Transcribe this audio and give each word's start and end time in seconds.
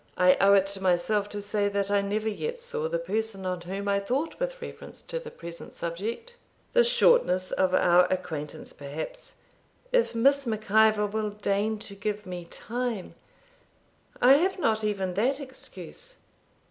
'I 0.17 0.37
owe 0.41 0.53
it 0.53 0.65
to 0.65 0.81
myself 0.81 1.29
to 1.29 1.43
say 1.43 1.67
that 1.69 1.91
I 1.91 2.01
never 2.01 2.27
yet 2.27 2.57
saw 2.57 2.89
the 2.89 2.97
person 2.97 3.45
on 3.45 3.61
whom 3.61 3.87
I 3.87 3.99
thought 3.99 4.39
with 4.39 4.59
reference 4.59 4.99
to 5.03 5.19
the 5.19 5.29
present 5.29 5.75
subject.' 5.75 6.33
'The 6.73 6.83
shortness 6.83 7.51
of 7.51 7.75
our 7.75 8.07
acquaintance, 8.11 8.73
perhaps 8.73 9.35
If 9.91 10.15
Miss 10.15 10.47
Mac 10.47 10.71
Ivor 10.71 11.05
will 11.05 11.29
deign 11.29 11.77
to 11.85 11.93
give 11.93 12.25
me 12.25 12.45
time' 12.45 13.13
'I 14.23 14.33
have 14.37 14.57
not 14.57 14.83
even 14.83 15.13
that 15.13 15.39
excuse. 15.39 16.15